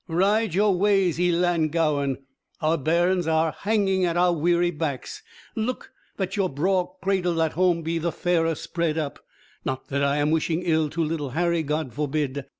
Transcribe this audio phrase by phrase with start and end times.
[0.07, 2.17] Ride your ways, Ellan gowan!
[2.59, 5.21] Our bairns are hanging at our weary backs;
[5.55, 9.23] look that your braw cradle at home be the fairer spread up.
[9.63, 12.45] Not that I am wishing ill to little Harry, God forbid!